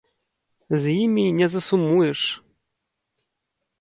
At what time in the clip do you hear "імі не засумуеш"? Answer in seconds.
1.03-2.21